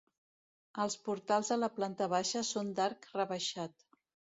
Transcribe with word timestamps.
Els 0.83 0.95
portals 1.09 1.53
de 1.55 1.59
la 1.65 1.71
planta 1.77 2.11
baixa 2.17 2.45
són 2.57 2.77
d'arc 2.81 3.11
rebaixat. 3.23 3.83